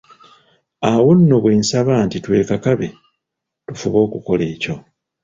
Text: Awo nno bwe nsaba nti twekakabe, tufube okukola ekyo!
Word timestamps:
Awo 0.91 1.09
nno 1.17 1.35
bwe 1.43 1.53
nsaba 1.61 1.93
nti 2.05 2.17
twekakabe, 2.25 2.87
tufube 3.67 3.97
okukola 4.05 4.43
ekyo! 4.53 4.75